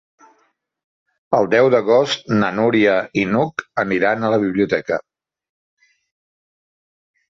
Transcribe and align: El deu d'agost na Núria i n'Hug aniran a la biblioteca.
El 1.39 1.49
deu 1.51 1.69
d'agost 1.75 2.33
na 2.39 2.51
Núria 2.61 2.97
i 3.25 3.29
n'Hug 3.35 3.67
aniran 3.87 4.25
a 4.25 4.35
la 4.37 4.43
biblioteca. 4.49 5.03